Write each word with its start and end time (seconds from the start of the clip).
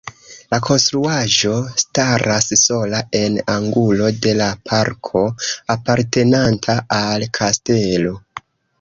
La 0.53 0.57
konstruaĵo 0.67 1.51
staras 1.81 2.47
sola 2.61 3.03
en 3.21 3.37
angulo 3.57 4.09
de 4.25 4.35
la 4.41 4.49
parko 4.73 5.25
apartenanta 5.79 6.81
al 7.03 7.31
kastelo. 7.43 8.21